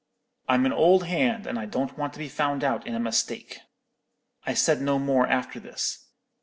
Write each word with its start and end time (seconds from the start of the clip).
I'm 0.49 0.65
an 0.65 0.73
old 0.73 1.03
hand, 1.05 1.45
and 1.45 1.59
I 1.59 1.67
don't 1.67 1.95
want 1.95 2.13
to 2.13 2.17
be 2.17 2.27
found 2.27 2.63
out 2.63 2.87
in 2.87 2.95
a 2.95 2.99
mistake.' 2.99 3.59
"I 4.47 4.55
said 4.55 4.81
no 4.81 4.97
more 4.97 5.27
after 5.27 5.59
this. 5.59 6.07